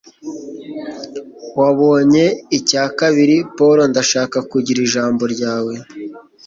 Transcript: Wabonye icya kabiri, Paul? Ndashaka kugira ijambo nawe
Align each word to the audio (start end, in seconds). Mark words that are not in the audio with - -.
Wabonye 1.59 2.25
icya 2.57 2.83
kabiri, 2.99 3.35
Paul? 3.55 3.77
Ndashaka 3.91 4.37
kugira 4.51 4.79
ijambo 4.87 5.23
nawe 5.41 5.73